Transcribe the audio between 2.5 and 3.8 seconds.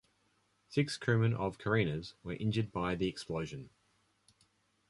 by the explosion.